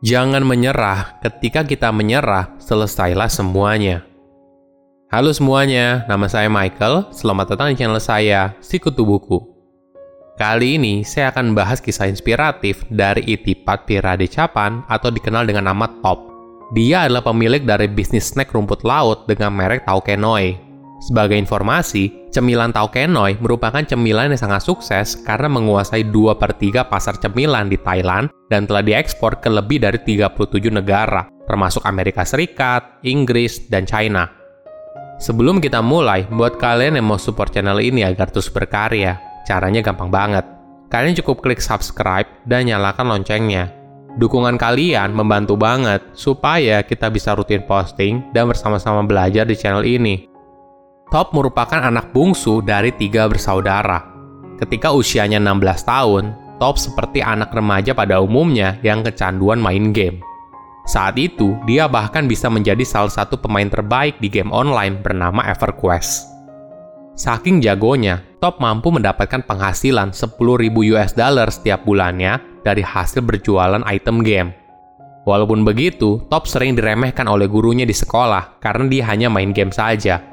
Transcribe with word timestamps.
Jangan 0.00 0.40
menyerah, 0.48 1.20
ketika 1.20 1.60
kita 1.60 1.92
menyerah, 1.92 2.56
selesailah 2.56 3.28
semuanya. 3.28 4.00
Halo 5.12 5.28
semuanya, 5.28 6.08
nama 6.08 6.24
saya 6.24 6.48
Michael, 6.48 7.12
selamat 7.12 7.52
datang 7.52 7.68
di 7.68 7.76
channel 7.76 8.00
saya, 8.00 8.56
Sikutu 8.64 9.04
Buku. 9.04 9.44
Kali 10.40 10.80
ini 10.80 11.04
saya 11.04 11.28
akan 11.28 11.52
bahas 11.52 11.84
kisah 11.84 12.08
inspiratif 12.08 12.80
dari 12.88 13.28
Itipat 13.28 13.84
Pirade 13.84 14.24
Capan 14.24 14.80
atau 14.88 15.12
dikenal 15.12 15.44
dengan 15.44 15.68
nama 15.68 15.84
Top. 16.00 16.32
Dia 16.72 17.04
adalah 17.04 17.20
pemilik 17.20 17.60
dari 17.60 17.84
bisnis 17.84 18.32
snack 18.32 18.56
rumput 18.56 18.80
laut 18.88 19.28
dengan 19.28 19.52
merek 19.52 19.84
Taukenoi. 19.84 20.69
Sebagai 21.00 21.40
informasi, 21.40 22.28
cemilan 22.28 22.76
Taukenoi 22.76 23.40
merupakan 23.40 23.80
cemilan 23.80 24.36
yang 24.36 24.40
sangat 24.40 24.60
sukses 24.60 25.16
karena 25.24 25.48
menguasai 25.48 26.04
2 26.12 26.36
per 26.36 26.52
3 26.52 26.84
pasar 26.92 27.16
cemilan 27.16 27.72
di 27.72 27.80
Thailand 27.80 28.28
dan 28.52 28.68
telah 28.68 28.84
diekspor 28.84 29.40
ke 29.40 29.48
lebih 29.48 29.80
dari 29.80 29.96
37 29.96 30.68
negara, 30.68 31.24
termasuk 31.48 31.88
Amerika 31.88 32.20
Serikat, 32.28 33.00
Inggris, 33.00 33.64
dan 33.72 33.88
China. 33.88 34.28
Sebelum 35.16 35.64
kita 35.64 35.80
mulai, 35.80 36.28
buat 36.28 36.60
kalian 36.60 37.00
yang 37.00 37.08
mau 37.08 37.16
support 37.16 37.48
channel 37.52 37.80
ini 37.80 38.04
agar 38.04 38.28
terus 38.28 38.52
berkarya, 38.52 39.16
caranya 39.48 39.80
gampang 39.80 40.12
banget. 40.12 40.44
Kalian 40.92 41.16
cukup 41.16 41.40
klik 41.40 41.64
subscribe 41.64 42.28
dan 42.44 42.68
nyalakan 42.68 43.08
loncengnya. 43.08 43.72
Dukungan 44.20 44.58
kalian 44.58 45.14
membantu 45.14 45.54
banget 45.54 46.02
supaya 46.12 46.82
kita 46.82 47.08
bisa 47.08 47.32
rutin 47.32 47.62
posting 47.64 48.26
dan 48.34 48.50
bersama-sama 48.50 49.06
belajar 49.06 49.46
di 49.46 49.54
channel 49.54 49.86
ini. 49.86 50.29
Top 51.10 51.34
merupakan 51.34 51.82
anak 51.82 52.14
bungsu 52.14 52.62
dari 52.62 52.94
tiga 52.94 53.26
bersaudara. 53.26 54.06
Ketika 54.62 54.94
usianya 54.94 55.42
16 55.42 55.82
tahun, 55.82 56.24
Top 56.62 56.78
seperti 56.78 57.18
anak 57.18 57.50
remaja 57.50 57.96
pada 57.98 58.22
umumnya 58.22 58.78
yang 58.86 59.02
kecanduan 59.02 59.58
main 59.58 59.90
game. 59.90 60.22
Saat 60.86 61.18
itu, 61.18 61.58
dia 61.66 61.90
bahkan 61.90 62.30
bisa 62.30 62.46
menjadi 62.46 62.86
salah 62.86 63.10
satu 63.10 63.42
pemain 63.42 63.66
terbaik 63.66 64.22
di 64.22 64.30
game 64.30 64.54
online 64.54 65.02
bernama 65.02 65.42
EverQuest. 65.50 66.30
Saking 67.18 67.58
jagonya, 67.58 68.22
Top 68.38 68.62
mampu 68.62 68.94
mendapatkan 68.94 69.42
penghasilan 69.42 70.14
10.000 70.14 70.38
US 70.94 71.10
dollar 71.18 71.50
setiap 71.50 71.82
bulannya 71.82 72.38
dari 72.62 72.86
hasil 72.86 73.26
berjualan 73.26 73.82
item 73.82 74.22
game. 74.22 74.54
Walaupun 75.26 75.66
begitu, 75.66 76.22
Top 76.30 76.46
sering 76.46 76.78
diremehkan 76.78 77.26
oleh 77.26 77.50
gurunya 77.50 77.82
di 77.82 77.96
sekolah 77.96 78.62
karena 78.62 78.86
dia 78.86 79.10
hanya 79.10 79.26
main 79.26 79.50
game 79.50 79.74
saja 79.74 80.29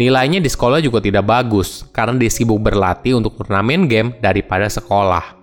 Nilainya 0.00 0.40
di 0.40 0.48
sekolah 0.48 0.80
juga 0.80 1.04
tidak 1.04 1.28
bagus 1.28 1.84
karena 1.92 2.16
dia 2.16 2.32
sibuk 2.32 2.56
berlatih 2.64 3.20
untuk 3.20 3.36
turnamen 3.36 3.84
game 3.84 4.16
daripada 4.24 4.64
sekolah. 4.64 5.36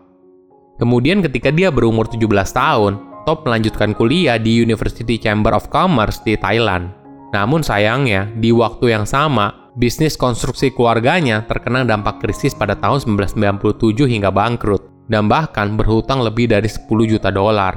Kemudian 0.82 1.22
ketika 1.22 1.54
dia 1.54 1.70
berumur 1.70 2.10
17 2.10 2.26
tahun, 2.58 2.94
Top 3.28 3.44
melanjutkan 3.44 3.92
kuliah 3.92 4.40
di 4.40 4.56
University 4.64 5.20
Chamber 5.20 5.52
of 5.52 5.68
Commerce 5.68 6.24
di 6.24 6.40
Thailand. 6.40 6.96
Namun 7.36 7.60
sayangnya, 7.60 8.32
di 8.40 8.56
waktu 8.56 8.96
yang 8.96 9.04
sama, 9.04 9.68
bisnis 9.76 10.16
konstruksi 10.16 10.72
keluarganya 10.72 11.44
terkena 11.44 11.84
dampak 11.84 12.24
krisis 12.24 12.56
pada 12.56 12.80
tahun 12.80 13.04
1997 13.04 14.08
hingga 14.08 14.32
bangkrut, 14.32 15.12
dan 15.12 15.28
bahkan 15.28 15.76
berhutang 15.76 16.24
lebih 16.24 16.48
dari 16.48 16.72
10 16.72 16.88
juta 17.04 17.28
dolar. 17.28 17.76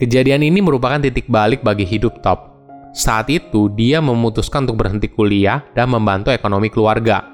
Kejadian 0.00 0.48
ini 0.48 0.64
merupakan 0.64 0.96
titik 0.96 1.28
balik 1.28 1.60
bagi 1.60 1.84
hidup 1.84 2.24
Top, 2.24 2.51
saat 2.92 3.32
itu, 3.32 3.72
dia 3.72 4.04
memutuskan 4.04 4.68
untuk 4.68 4.84
berhenti 4.84 5.08
kuliah 5.08 5.64
dan 5.72 5.88
membantu 5.88 6.28
ekonomi 6.28 6.68
keluarga. 6.68 7.24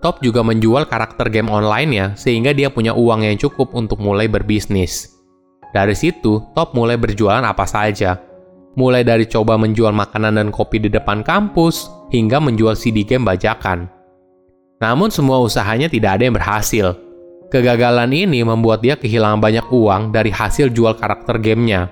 Top 0.00 0.24
juga 0.24 0.40
menjual 0.40 0.88
karakter 0.88 1.28
game 1.28 1.52
online-nya 1.52 2.16
sehingga 2.16 2.56
dia 2.56 2.72
punya 2.72 2.96
uang 2.96 3.24
yang 3.28 3.36
cukup 3.36 3.76
untuk 3.76 4.00
mulai 4.00 4.24
berbisnis. 4.24 5.12
Dari 5.76 5.92
situ, 5.92 6.40
Top 6.56 6.72
mulai 6.72 6.96
berjualan 6.96 7.44
apa 7.44 7.68
saja. 7.68 8.16
Mulai 8.76 9.04
dari 9.04 9.28
coba 9.28 9.60
menjual 9.60 9.92
makanan 9.92 10.40
dan 10.40 10.48
kopi 10.48 10.80
di 10.80 10.88
depan 10.88 11.20
kampus, 11.20 11.88
hingga 12.12 12.40
menjual 12.40 12.76
CD 12.76 13.04
game 13.04 13.24
bajakan. 13.24 13.88
Namun 14.80 15.12
semua 15.12 15.40
usahanya 15.40 15.88
tidak 15.88 16.20
ada 16.20 16.22
yang 16.28 16.36
berhasil. 16.36 16.96
Kegagalan 17.48 18.12
ini 18.12 18.44
membuat 18.44 18.84
dia 18.84 18.96
kehilangan 18.96 19.40
banyak 19.40 19.66
uang 19.72 20.12
dari 20.12 20.28
hasil 20.28 20.72
jual 20.72 20.96
karakter 20.96 21.40
gamenya. 21.40 21.88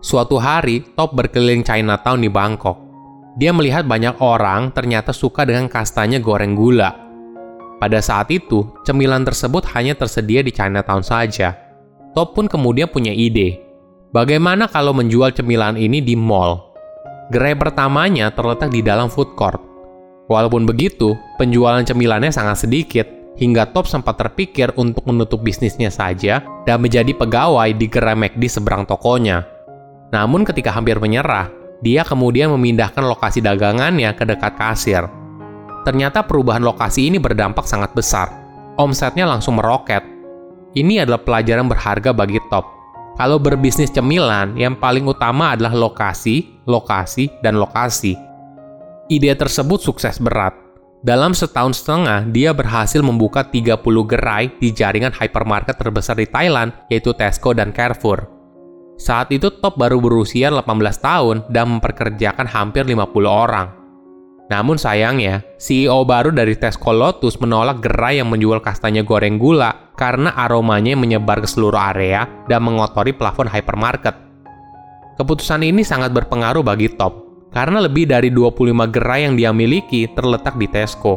Suatu 0.00 0.40
hari, 0.40 0.80
Top 0.96 1.12
berkeliling 1.12 1.60
Chinatown 1.60 2.24
di 2.24 2.32
Bangkok. 2.32 2.80
Dia 3.36 3.52
melihat 3.52 3.84
banyak 3.84 4.16
orang 4.24 4.72
ternyata 4.72 5.12
suka 5.12 5.44
dengan 5.44 5.68
kastanya 5.68 6.16
goreng 6.16 6.56
gula. 6.56 6.96
Pada 7.76 8.00
saat 8.00 8.32
itu, 8.32 8.64
cemilan 8.88 9.28
tersebut 9.28 9.60
hanya 9.76 9.92
tersedia 9.92 10.40
di 10.40 10.56
Chinatown 10.56 11.04
saja. 11.04 11.52
Top 12.16 12.32
pun 12.32 12.48
kemudian 12.48 12.88
punya 12.88 13.12
ide. 13.12 13.60
Bagaimana 14.08 14.72
kalau 14.72 14.96
menjual 14.96 15.36
cemilan 15.36 15.76
ini 15.76 16.00
di 16.00 16.16
mall? 16.16 16.72
Gerai 17.28 17.52
pertamanya 17.52 18.32
terletak 18.32 18.72
di 18.72 18.80
dalam 18.80 19.12
food 19.12 19.36
court. 19.36 19.60
Walaupun 20.32 20.64
begitu, 20.64 21.12
penjualan 21.36 21.84
cemilannya 21.84 22.32
sangat 22.32 22.64
sedikit, 22.64 23.04
hingga 23.36 23.68
Top 23.68 23.84
sempat 23.84 24.16
terpikir 24.16 24.72
untuk 24.80 25.04
menutup 25.04 25.44
bisnisnya 25.44 25.92
saja 25.92 26.40
dan 26.64 26.80
menjadi 26.80 27.12
pegawai 27.12 27.68
di 27.76 27.84
gerai 27.84 28.16
McD 28.16 28.48
seberang 28.48 28.88
tokonya. 28.88 29.59
Namun 30.10 30.42
ketika 30.42 30.74
hampir 30.74 30.98
menyerah, 30.98 31.50
dia 31.80 32.04
kemudian 32.04 32.52
memindahkan 32.52 33.00
lokasi 33.00 33.40
dagangannya 33.40 34.12
ke 34.12 34.26
dekat 34.26 34.58
kasir. 34.58 35.06
Ternyata 35.86 36.26
perubahan 36.26 36.60
lokasi 36.60 37.08
ini 37.08 37.16
berdampak 37.16 37.64
sangat 37.64 37.96
besar. 37.96 38.28
Omsetnya 38.76 39.24
langsung 39.24 39.56
meroket. 39.56 40.04
Ini 40.76 41.08
adalah 41.08 41.24
pelajaran 41.24 41.66
berharga 41.66 42.12
bagi 42.12 42.38
Top. 42.52 42.68
Kalau 43.16 43.36
berbisnis 43.40 43.92
cemilan, 43.92 44.54
yang 44.56 44.78
paling 44.78 45.04
utama 45.04 45.52
adalah 45.52 45.74
lokasi, 45.74 46.62
lokasi, 46.64 47.28
dan 47.44 47.58
lokasi. 47.58 48.16
Ide 49.10 49.34
tersebut 49.34 49.82
sukses 49.82 50.22
berat. 50.22 50.54
Dalam 51.00 51.32
setahun 51.32 51.80
setengah, 51.80 52.28
dia 52.28 52.52
berhasil 52.52 53.00
membuka 53.00 53.44
30 53.44 53.80
gerai 54.04 54.52
di 54.60 54.68
jaringan 54.70 55.16
hypermarket 55.16 55.80
terbesar 55.80 56.16
di 56.16 56.28
Thailand, 56.28 56.76
yaitu 56.92 57.16
Tesco 57.16 57.56
dan 57.56 57.72
Carrefour. 57.72 58.39
Saat 59.00 59.32
itu 59.32 59.48
Top 59.48 59.80
baru 59.80 59.96
berusia 59.96 60.52
18 60.52 60.76
tahun 61.00 61.48
dan 61.48 61.80
memperkerjakan 61.80 62.44
hampir 62.44 62.84
50 62.84 63.00
orang. 63.24 63.72
Namun 64.52 64.76
sayangnya, 64.76 65.40
CEO 65.56 66.04
baru 66.04 66.28
dari 66.36 66.52
Tesco 66.52 66.92
Lotus 66.92 67.40
menolak 67.40 67.80
gerai 67.80 68.20
yang 68.20 68.28
menjual 68.28 68.60
kastanya 68.60 69.00
goreng 69.00 69.40
gula 69.40 69.94
karena 69.96 70.36
aromanya 70.36 71.00
menyebar 71.00 71.40
ke 71.40 71.48
seluruh 71.48 71.80
area 71.80 72.28
dan 72.44 72.60
mengotori 72.60 73.16
plafon 73.16 73.48
hypermarket. 73.48 74.12
Keputusan 75.16 75.64
ini 75.64 75.80
sangat 75.80 76.12
berpengaruh 76.12 76.60
bagi 76.60 76.92
Top, 76.92 77.48
karena 77.56 77.80
lebih 77.80 78.04
dari 78.04 78.28
25 78.28 78.84
gerai 78.92 79.24
yang 79.24 79.32
dia 79.32 79.48
miliki 79.48 80.12
terletak 80.12 80.60
di 80.60 80.68
Tesco. 80.68 81.16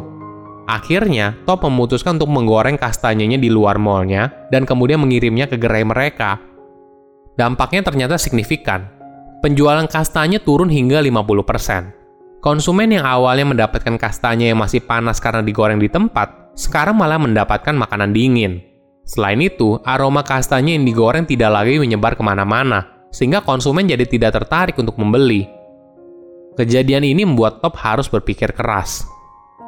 Akhirnya, 0.64 1.36
Top 1.44 1.68
memutuskan 1.68 2.16
untuk 2.16 2.32
menggoreng 2.32 2.80
kastanyanya 2.80 3.36
di 3.36 3.52
luar 3.52 3.76
mallnya 3.76 4.32
dan 4.48 4.64
kemudian 4.64 5.04
mengirimnya 5.04 5.44
ke 5.44 5.60
gerai 5.60 5.84
mereka 5.84 6.53
Dampaknya 7.34 7.82
ternyata 7.82 8.14
signifikan. 8.14 8.86
Penjualan 9.42 9.84
kastanya 9.90 10.38
turun 10.38 10.70
hingga 10.70 11.02
50%. 11.02 12.38
Konsumen 12.38 12.94
yang 12.94 13.08
awalnya 13.08 13.48
mendapatkan 13.48 13.96
kastanya 13.98 14.52
yang 14.52 14.60
masih 14.60 14.84
panas 14.84 15.18
karena 15.18 15.42
digoreng 15.42 15.80
di 15.82 15.90
tempat, 15.90 16.54
sekarang 16.54 16.94
malah 16.94 17.18
mendapatkan 17.18 17.74
makanan 17.74 18.14
dingin. 18.14 18.62
Selain 19.04 19.36
itu, 19.42 19.82
aroma 19.84 20.24
kastanya 20.24 20.72
yang 20.72 20.86
digoreng 20.86 21.26
tidak 21.28 21.52
lagi 21.52 21.76
menyebar 21.76 22.16
ke 22.16 22.22
mana-mana, 22.24 23.08
sehingga 23.12 23.44
konsumen 23.44 23.84
jadi 23.84 24.06
tidak 24.06 24.40
tertarik 24.40 24.76
untuk 24.80 24.96
membeli. 24.96 25.44
Kejadian 26.54 27.02
ini 27.04 27.26
membuat 27.26 27.58
Top 27.58 27.74
harus 27.82 28.06
berpikir 28.06 28.54
keras. 28.54 29.04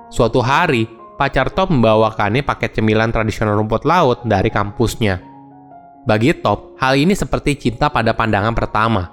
Suatu 0.09 0.39
hari, 0.39 0.87
pacar 1.19 1.51
Top 1.51 1.69
membawakannya 1.69 2.47
paket 2.47 2.79
cemilan 2.79 3.11
tradisional 3.11 3.59
rumput 3.59 3.83
laut 3.83 4.23
dari 4.23 4.49
kampusnya. 4.49 5.36
Bagi 6.07 6.39
Top, 6.39 6.79
hal 6.79 6.95
ini 6.95 7.19
seperti 7.19 7.59
cinta 7.59 7.91
pada 7.91 8.15
pandangan 8.15 8.55
pertama. 8.55 9.11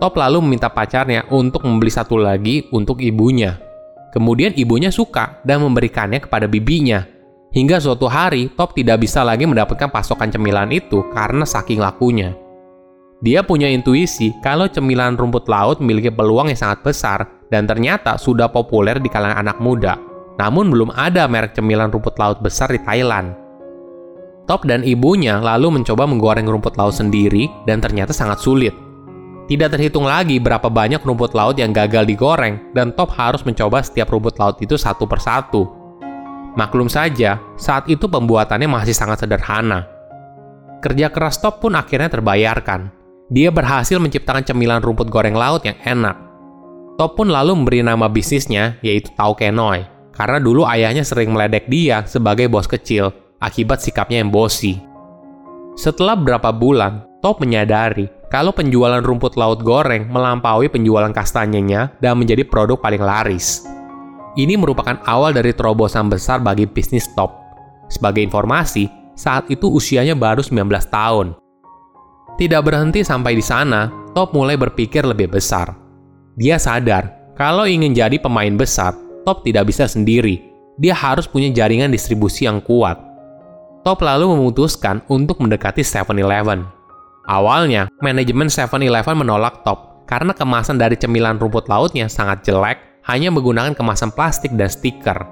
Top 0.00 0.16
lalu 0.16 0.40
meminta 0.40 0.72
pacarnya 0.72 1.28
untuk 1.28 1.60
membeli 1.68 1.92
satu 1.92 2.16
lagi 2.16 2.72
untuk 2.72 3.04
ibunya. 3.04 3.60
Kemudian 4.16 4.56
ibunya 4.56 4.88
suka 4.88 5.44
dan 5.44 5.60
memberikannya 5.60 6.24
kepada 6.24 6.48
bibinya. 6.48 7.04
Hingga 7.52 7.84
suatu 7.84 8.08
hari, 8.08 8.48
Top 8.56 8.72
tidak 8.72 9.04
bisa 9.04 9.20
lagi 9.20 9.44
mendapatkan 9.44 9.92
pasokan 9.92 10.32
cemilan 10.32 10.72
itu 10.72 11.04
karena 11.12 11.44
saking 11.44 11.84
lakunya. 11.84 12.32
Dia 13.20 13.44
punya 13.44 13.68
intuisi 13.68 14.32
kalau 14.40 14.72
cemilan 14.72 15.20
rumput 15.20 15.44
laut 15.52 15.84
memiliki 15.84 16.08
peluang 16.08 16.48
yang 16.48 16.56
sangat 16.56 16.80
besar 16.80 17.28
dan 17.52 17.68
ternyata 17.68 18.16
sudah 18.16 18.48
populer 18.48 18.96
di 18.96 19.12
kalangan 19.12 19.44
anak 19.44 19.60
muda. 19.60 20.00
Namun 20.40 20.72
belum 20.72 20.96
ada 20.96 21.28
merek 21.28 21.52
cemilan 21.52 21.92
rumput 21.92 22.16
laut 22.16 22.40
besar 22.40 22.72
di 22.72 22.80
Thailand. 22.80 23.41
Top 24.42 24.66
dan 24.66 24.82
ibunya 24.82 25.38
lalu 25.38 25.70
mencoba 25.70 26.02
menggoreng 26.02 26.50
rumput 26.50 26.74
laut 26.74 26.98
sendiri 26.98 27.46
dan 27.62 27.78
ternyata 27.78 28.10
sangat 28.10 28.42
sulit. 28.42 28.74
Tidak 29.46 29.70
terhitung 29.70 30.02
lagi 30.02 30.42
berapa 30.42 30.66
banyak 30.66 30.98
rumput 31.02 31.34
laut 31.38 31.54
yang 31.58 31.70
gagal 31.70 32.02
digoreng 32.02 32.74
dan 32.74 32.90
Top 32.98 33.14
harus 33.14 33.46
mencoba 33.46 33.86
setiap 33.86 34.10
rumput 34.10 34.34
laut 34.42 34.58
itu 34.58 34.74
satu 34.74 35.06
persatu. 35.06 35.70
Maklum 36.58 36.90
saja, 36.90 37.38
saat 37.54 37.86
itu 37.86 38.10
pembuatannya 38.10 38.66
masih 38.66 38.92
sangat 38.92 39.24
sederhana. 39.24 39.86
Kerja 40.82 41.14
keras 41.14 41.38
Top 41.38 41.62
pun 41.62 41.78
akhirnya 41.78 42.10
terbayarkan. 42.10 42.90
Dia 43.30 43.54
berhasil 43.54 43.96
menciptakan 44.02 44.42
cemilan 44.42 44.82
rumput 44.82 45.06
goreng 45.06 45.38
laut 45.38 45.62
yang 45.62 45.78
enak. 45.86 46.18
Top 46.98 47.14
pun 47.14 47.30
lalu 47.30 47.54
memberi 47.56 47.80
nama 47.80 48.10
bisnisnya, 48.10 48.76
yaitu 48.84 49.08
Tau 49.16 49.32
Kenoi, 49.32 49.86
karena 50.12 50.36
dulu 50.42 50.68
ayahnya 50.68 51.06
sering 51.06 51.32
meledek 51.32 51.70
dia 51.70 52.04
sebagai 52.04 52.52
bos 52.52 52.68
kecil 52.68 53.21
akibat 53.42 53.82
sikapnya 53.82 54.22
yang 54.22 54.30
bosi. 54.30 54.78
Setelah 55.74 56.14
beberapa 56.14 56.54
bulan, 56.54 57.10
Top 57.22 57.38
menyadari 57.38 58.10
kalau 58.34 58.50
penjualan 58.50 58.98
rumput 58.98 59.38
laut 59.38 59.62
goreng 59.62 60.10
melampaui 60.10 60.66
penjualan 60.66 61.14
kastanyenya 61.14 61.94
dan 62.02 62.18
menjadi 62.18 62.42
produk 62.42 62.74
paling 62.80 62.98
laris. 62.98 63.62
Ini 64.34 64.58
merupakan 64.58 64.98
awal 65.06 65.30
dari 65.30 65.54
terobosan 65.54 66.10
besar 66.10 66.42
bagi 66.42 66.66
bisnis 66.66 67.06
Top. 67.14 67.36
Sebagai 67.86 68.24
informasi, 68.24 68.90
saat 69.14 69.46
itu 69.52 69.68
usianya 69.68 70.16
baru 70.16 70.40
19 70.40 70.66
tahun. 70.88 71.36
Tidak 72.40 72.62
berhenti 72.64 73.04
sampai 73.04 73.36
di 73.36 73.44
sana, 73.44 73.92
Top 74.16 74.32
mulai 74.32 74.56
berpikir 74.56 75.04
lebih 75.04 75.30
besar. 75.30 75.76
Dia 76.34 76.56
sadar 76.56 77.36
kalau 77.36 77.68
ingin 77.68 77.92
jadi 77.92 78.16
pemain 78.16 78.56
besar, 78.56 78.96
Top 79.22 79.44
tidak 79.44 79.68
bisa 79.68 79.84
sendiri. 79.84 80.40
Dia 80.80 80.96
harus 80.96 81.28
punya 81.28 81.52
jaringan 81.52 81.92
distribusi 81.92 82.48
yang 82.48 82.64
kuat. 82.64 83.11
Top 83.82 83.98
lalu 83.98 84.30
memutuskan 84.30 85.02
untuk 85.10 85.42
mendekati 85.42 85.82
7-Eleven. 85.82 86.62
Awalnya, 87.26 87.90
manajemen 87.98 88.46
7-Eleven 88.46 89.18
menolak 89.18 89.66
Top 89.66 90.06
karena 90.06 90.30
kemasan 90.30 90.78
dari 90.78 90.94
cemilan 90.94 91.42
rumput 91.42 91.66
lautnya 91.66 92.06
sangat 92.06 92.46
jelek, 92.46 92.78
hanya 93.10 93.34
menggunakan 93.34 93.74
kemasan 93.74 94.14
plastik 94.14 94.54
dan 94.54 94.70
stiker. 94.70 95.26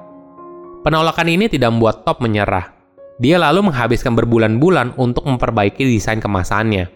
Penolakan 0.83 1.31
ini 1.31 1.47
tidak 1.47 1.71
membuat 1.71 2.03
Top 2.03 2.19
menyerah. 2.19 2.75
Dia 3.23 3.39
lalu 3.39 3.71
menghabiskan 3.71 4.19
berbulan-bulan 4.19 4.99
untuk 4.99 5.31
memperbaiki 5.31 5.87
desain 5.87 6.19
kemasannya. 6.19 6.91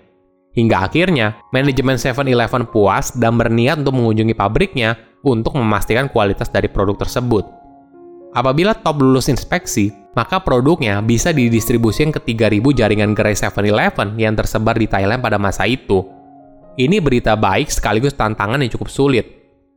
Hingga 0.59 0.91
akhirnya, 0.91 1.39
manajemen 1.55 2.03
7-Eleven 2.03 2.67
puas 2.75 3.15
dan 3.15 3.39
berniat 3.39 3.79
untuk 3.79 3.95
mengunjungi 3.95 4.35
pabriknya 4.35 4.99
untuk 5.23 5.55
memastikan 5.55 6.11
kualitas 6.11 6.51
dari 6.51 6.67
produk 6.67 7.07
tersebut. 7.07 7.64
Apabila 8.35 8.75
Top 8.75 8.99
lulus 8.99 9.31
inspeksi, 9.31 9.95
maka 10.19 10.43
produknya 10.43 10.99
bisa 10.99 11.31
didistribusikan 11.31 12.11
ke 12.11 12.21
3.000 12.35 12.61
jaringan 12.75 13.15
gerai 13.15 13.39
7-Eleven 13.39 14.19
yang 14.19 14.35
tersebar 14.35 14.75
di 14.75 14.91
Thailand 14.91 15.23
pada 15.23 15.39
masa 15.39 15.65
itu. 15.71 16.03
Ini 16.75 16.99
berita 16.99 17.39
baik 17.39 17.71
sekaligus 17.71 18.19
tantangan 18.19 18.59
yang 18.59 18.75
cukup 18.75 18.91
sulit. 18.91 19.27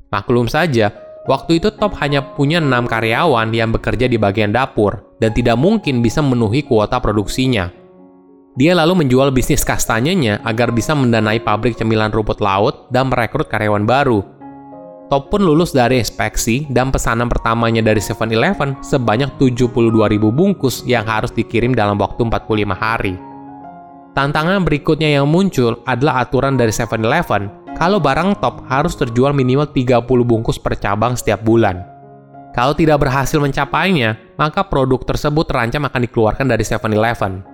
Maklum 0.09 0.49
saja, 0.49 0.89
Waktu 1.27 1.59
itu 1.59 1.75
Top 1.75 1.91
hanya 1.99 2.23
punya 2.23 2.63
enam 2.63 2.87
karyawan 2.87 3.51
yang 3.51 3.75
bekerja 3.75 4.07
di 4.07 4.15
bagian 4.15 4.55
dapur 4.55 5.19
dan 5.19 5.35
tidak 5.35 5.59
mungkin 5.59 5.99
bisa 5.99 6.23
memenuhi 6.23 6.63
kuota 6.63 7.03
produksinya. 7.03 7.67
Dia 8.55 8.73
lalu 8.73 9.03
menjual 9.03 9.35
bisnis 9.35 9.67
kastanyenya 9.67 10.39
agar 10.47 10.71
bisa 10.71 10.95
mendanai 10.95 11.43
pabrik 11.43 11.75
cemilan 11.75 12.15
rumput 12.15 12.39
laut 12.39 12.87
dan 12.95 13.11
merekrut 13.11 13.51
karyawan 13.51 13.83
baru. 13.83 14.23
Top 15.07 15.31
pun 15.31 15.39
lulus 15.39 15.71
dari 15.71 16.03
inspeksi 16.03 16.67
dan 16.67 16.91
pesanan 16.91 17.31
pertamanya 17.31 17.79
dari 17.79 18.03
7-Eleven 18.03 18.83
sebanyak 18.83 19.39
72.000 19.39 19.71
bungkus 20.35 20.83
yang 20.83 21.07
harus 21.07 21.31
dikirim 21.31 21.71
dalam 21.71 21.95
waktu 21.95 22.27
45 22.27 22.75
hari. 22.75 23.15
Tantangan 24.11 24.67
berikutnya 24.67 25.15
yang 25.15 25.31
muncul 25.31 25.79
adalah 25.87 26.27
aturan 26.27 26.59
dari 26.59 26.75
7-Eleven 26.75 27.71
kalau 27.79 28.03
barang 28.03 28.41
top 28.43 28.67
harus 28.67 28.99
terjual 28.99 29.31
minimal 29.31 29.71
30 29.71 30.03
bungkus 30.27 30.59
per 30.59 30.75
cabang 30.75 31.15
setiap 31.15 31.39
bulan. 31.39 31.85
Kalau 32.51 32.73
tidak 32.73 33.05
berhasil 33.05 33.37
mencapainya, 33.37 34.17
maka 34.35 34.65
produk 34.65 35.05
tersebut 35.05 35.45
terancam 35.45 35.85
akan 35.87 36.01
dikeluarkan 36.09 36.49
dari 36.49 36.65
7-Eleven. 36.65 37.45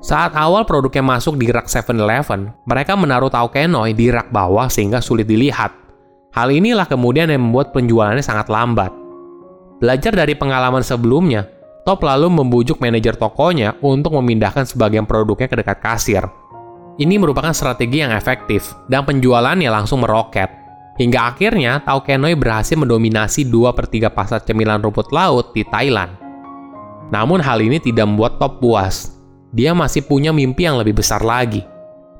Saat 0.00 0.32
awal 0.32 0.64
produknya 0.64 1.04
masuk 1.04 1.36
di 1.36 1.50
rak 1.52 1.68
7-Eleven, 1.68 2.64
mereka 2.64 2.96
menaruh 2.96 3.28
tahu 3.28 3.52
kenoi 3.52 3.92
di 3.92 4.08
rak 4.08 4.32
bawah 4.32 4.70
sehingga 4.72 5.04
sulit 5.04 5.28
dilihat. 5.28 5.79
Hal 6.30 6.48
inilah 6.54 6.86
kemudian 6.86 7.30
yang 7.30 7.42
membuat 7.42 7.74
penjualannya 7.74 8.22
sangat 8.22 8.46
lambat. 8.46 8.94
Belajar 9.82 10.14
dari 10.14 10.36
pengalaman 10.38 10.84
sebelumnya, 10.84 11.46
Top 11.80 12.04
lalu 12.04 12.28
membujuk 12.28 12.76
manajer 12.76 13.16
tokonya 13.16 13.74
untuk 13.80 14.12
memindahkan 14.20 14.68
sebagian 14.68 15.08
produknya 15.08 15.48
ke 15.48 15.56
dekat 15.64 15.80
kasir, 15.80 16.22
ini 17.00 17.16
merupakan 17.16 17.56
strategi 17.56 18.04
yang 18.04 18.12
efektif, 18.12 18.76
dan 18.84 19.08
penjualannya 19.08 19.72
langsung 19.72 20.04
meroket. 20.04 20.52
Hingga 21.00 21.32
akhirnya, 21.32 21.80
Tao 21.80 22.04
Kenoi 22.04 22.36
berhasil 22.36 22.76
mendominasi 22.76 23.48
2 23.48 23.72
per 23.72 23.88
3 23.88 24.12
pasar 24.12 24.44
cemilan 24.44 24.84
rumput 24.84 25.08
laut 25.08 25.56
di 25.56 25.64
Thailand. 25.64 26.12
Namun 27.08 27.40
hal 27.40 27.64
ini 27.64 27.80
tidak 27.80 28.04
membuat 28.04 28.36
Top 28.36 28.60
puas. 28.60 29.16
Dia 29.48 29.72
masih 29.72 30.04
punya 30.04 30.28
mimpi 30.28 30.68
yang 30.68 30.76
lebih 30.76 31.00
besar 31.00 31.24
lagi. 31.24 31.64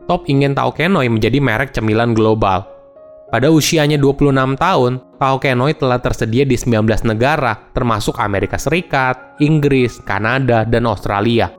Top 0.09 0.25
ingin 0.33 0.57
Tao 0.57 0.73
Kenoi 0.73 1.12
menjadi 1.12 1.37
merek 1.45 1.77
cemilan 1.77 2.17
global. 2.17 2.65
Pada 3.31 3.47
usianya 3.47 3.94
26 3.94 4.59
tahun, 4.59 4.93
Tao 5.15 5.38
Kenoi 5.38 5.79
telah 5.79 6.03
tersedia 6.03 6.43
di 6.43 6.59
19 6.59 7.06
negara, 7.06 7.71
termasuk 7.71 8.19
Amerika 8.19 8.59
Serikat, 8.59 9.38
Inggris, 9.38 10.03
Kanada, 10.03 10.67
dan 10.67 10.82
Australia. 10.91 11.55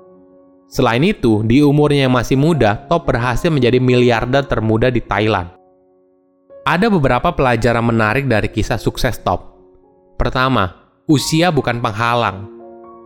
Selain 0.67 0.99
itu, 0.99 1.47
di 1.47 1.63
umurnya 1.63 2.11
yang 2.11 2.15
masih 2.19 2.35
muda, 2.35 2.75
Top 2.91 3.07
berhasil 3.07 3.47
menjadi 3.47 3.79
miliarder 3.79 4.43
termuda 4.51 4.91
di 4.91 4.99
Thailand. 4.99 5.55
Ada 6.67 6.91
beberapa 6.91 7.31
pelajaran 7.31 7.87
menarik 7.87 8.27
dari 8.27 8.51
kisah 8.51 8.75
sukses 8.75 9.15
Top. 9.23 9.55
Pertama, 10.19 10.75
usia 11.07 11.55
bukan 11.55 11.79
penghalang. 11.79 12.51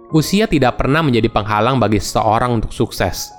Usia 0.10 0.50
tidak 0.50 0.82
pernah 0.82 1.06
menjadi 1.06 1.30
penghalang 1.30 1.78
bagi 1.78 2.02
seseorang 2.02 2.58
untuk 2.58 2.74
sukses. 2.74 3.30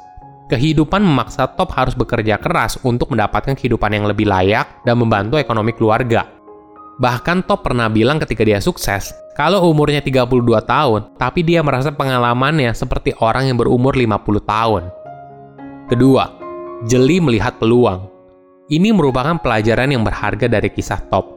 Kehidupan 0.47 1.03
memaksa 1.03 1.51
Top 1.59 1.75
harus 1.75 1.99
bekerja 1.99 2.39
keras 2.39 2.79
untuk 2.87 3.11
mendapatkan 3.11 3.59
kehidupan 3.59 3.91
yang 3.91 4.07
lebih 4.07 4.31
layak 4.31 4.87
dan 4.87 4.95
membantu 4.95 5.43
ekonomi 5.43 5.75
keluarga. 5.75 6.31
Bahkan 7.03 7.51
Top 7.51 7.67
pernah 7.67 7.91
bilang 7.91 8.23
ketika 8.23 8.47
dia 8.47 8.63
sukses, 8.63 9.11
kalau 9.35 9.67
umurnya 9.67 9.99
32 9.99 10.47
tahun, 10.63 11.19
tapi 11.19 11.43
dia 11.43 11.67
merasa 11.67 11.91
pengalamannya 11.91 12.71
seperti 12.79 13.11
orang 13.19 13.51
yang 13.51 13.59
berumur 13.59 13.99
50 13.99 14.23
tahun. 14.47 14.83
Kedua, 15.91 16.25
jeli 16.87 17.19
melihat 17.19 17.59
peluang. 17.59 18.07
Ini 18.71 18.95
merupakan 18.95 19.43
pelajaran 19.43 19.91
yang 19.91 20.07
berharga 20.07 20.47
dari 20.47 20.71
kisah 20.71 21.03
Top. 21.11 21.37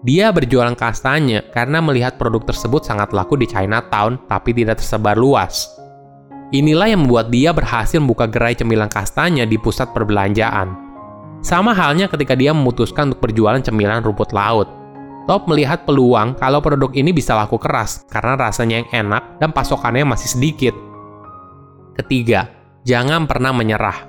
Dia 0.00 0.32
berjualan 0.32 0.72
kastanya 0.72 1.44
karena 1.52 1.84
melihat 1.84 2.16
produk 2.16 2.48
tersebut 2.48 2.88
sangat 2.88 3.12
laku 3.12 3.36
di 3.36 3.44
Chinatown 3.44 4.16
tapi 4.32 4.56
tidak 4.56 4.80
tersebar 4.80 5.20
luas. 5.20 5.76
Inilah 6.54 6.86
yang 6.86 7.02
membuat 7.02 7.34
dia 7.34 7.50
berhasil 7.50 7.98
membuka 7.98 8.30
gerai 8.30 8.54
cemilan 8.54 8.86
kastanya 8.86 9.42
di 9.42 9.58
pusat 9.58 9.90
perbelanjaan. 9.90 10.78
Sama 11.42 11.74
halnya 11.74 12.06
ketika 12.06 12.38
dia 12.38 12.54
memutuskan 12.54 13.10
untuk 13.10 13.26
berjualan 13.26 13.58
cemilan 13.58 14.02
rumput 14.02 14.30
laut. 14.30 14.70
Top 15.26 15.50
melihat 15.50 15.82
peluang 15.82 16.38
kalau 16.38 16.62
produk 16.62 16.94
ini 16.94 17.10
bisa 17.10 17.34
laku 17.34 17.58
keras 17.58 18.06
karena 18.06 18.38
rasanya 18.38 18.86
yang 18.86 19.10
enak 19.10 19.42
dan 19.42 19.50
pasokannya 19.50 20.06
masih 20.06 20.38
sedikit. 20.38 20.74
Ketiga, 21.98 22.46
jangan 22.86 23.26
pernah 23.26 23.50
menyerah. 23.50 24.06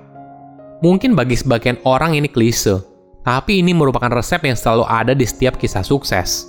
Mungkin 0.85 1.17
bagi 1.17 1.33
sebagian 1.33 1.81
orang 1.89 2.13
ini 2.13 2.29
klise, 2.29 2.85
tapi 3.25 3.65
ini 3.65 3.73
merupakan 3.73 4.13
resep 4.13 4.45
yang 4.45 4.53
selalu 4.53 4.85
ada 4.85 5.17
di 5.17 5.25
setiap 5.25 5.57
kisah 5.57 5.81
sukses. 5.81 6.45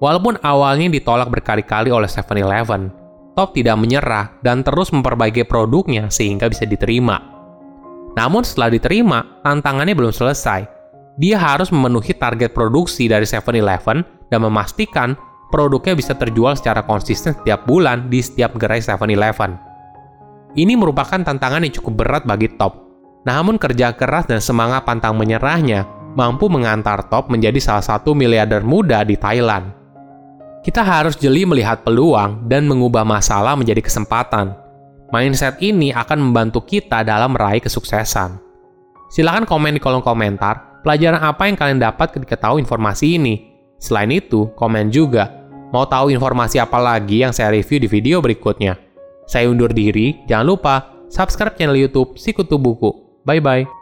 Walaupun 0.00 0.40
awalnya 0.40 0.88
ditolak 0.88 1.28
berkali-kali 1.28 1.92
oleh 1.92 2.08
7-Eleven, 2.08 2.88
Top 3.38 3.54
tidak 3.54 3.78
menyerah 3.78 4.34
dan 4.42 4.66
terus 4.66 4.90
memperbaiki 4.90 5.46
produknya 5.46 6.10
sehingga 6.10 6.50
bisa 6.50 6.66
diterima. 6.66 7.22
Namun 8.18 8.42
setelah 8.42 8.74
diterima, 8.74 9.22
tantangannya 9.46 9.94
belum 9.94 10.10
selesai 10.10 10.78
dia 11.18 11.34
harus 11.34 11.74
memenuhi 11.74 12.14
target 12.14 12.54
produksi 12.54 13.10
dari 13.10 13.26
7-Eleven 13.26 14.30
dan 14.30 14.38
memastikan 14.38 15.18
produknya 15.50 15.98
bisa 15.98 16.14
terjual 16.14 16.54
secara 16.54 16.86
konsisten 16.86 17.34
setiap 17.34 17.66
bulan 17.66 18.06
di 18.06 18.22
setiap 18.22 18.54
gerai 18.54 18.78
7-Eleven. 18.78 19.58
Ini 20.54 20.78
merupakan 20.78 21.18
tantangan 21.18 21.66
yang 21.66 21.74
cukup 21.74 22.06
berat 22.06 22.22
bagi 22.22 22.48
Top. 22.54 22.86
Namun 23.26 23.58
kerja 23.58 23.92
keras 23.98 24.30
dan 24.30 24.38
semangat 24.38 24.86
pantang 24.86 25.18
menyerahnya 25.18 25.84
mampu 26.14 26.46
mengantar 26.46 27.10
Top 27.10 27.28
menjadi 27.28 27.58
salah 27.58 27.82
satu 27.82 28.14
miliarder 28.14 28.62
muda 28.62 29.02
di 29.02 29.18
Thailand. 29.18 29.74
Kita 30.68 30.84
harus 30.84 31.16
jeli 31.16 31.48
melihat 31.48 31.80
peluang 31.80 32.44
dan 32.44 32.68
mengubah 32.68 33.00
masalah 33.00 33.56
menjadi 33.56 33.80
kesempatan. 33.80 34.52
Mindset 35.08 35.56
ini 35.64 35.96
akan 35.96 36.28
membantu 36.28 36.60
kita 36.60 37.00
dalam 37.00 37.32
meraih 37.32 37.64
kesuksesan. 37.64 38.36
Silahkan 39.08 39.48
komen 39.48 39.72
di 39.72 39.80
kolom 39.80 40.04
komentar 40.04 40.84
pelajaran 40.84 41.24
apa 41.24 41.48
yang 41.48 41.56
kalian 41.56 41.80
dapat 41.80 42.12
ketika 42.12 42.36
tahu 42.36 42.60
informasi 42.60 43.16
ini. 43.16 43.48
Selain 43.80 44.12
itu, 44.12 44.52
komen 44.60 44.92
juga, 44.92 45.32
mau 45.72 45.88
tahu 45.88 46.12
informasi 46.12 46.60
apa 46.60 46.76
lagi 46.76 47.24
yang 47.24 47.32
saya 47.32 47.48
review 47.48 47.80
di 47.80 47.88
video 47.88 48.20
berikutnya. 48.20 48.76
Saya 49.24 49.48
undur 49.48 49.72
diri, 49.72 50.20
jangan 50.28 50.52
lupa 50.52 50.74
subscribe 51.08 51.56
channel 51.56 51.80
YouTube 51.80 52.20
Sikutu 52.20 52.60
Buku. 52.60 53.24
Bye-bye. 53.24 53.77